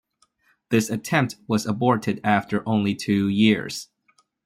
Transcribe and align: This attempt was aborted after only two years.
This 0.71 0.89
attempt 0.89 1.35
was 1.47 1.67
aborted 1.67 2.21
after 2.23 2.67
only 2.67 2.95
two 2.95 3.27
years. 3.29 3.89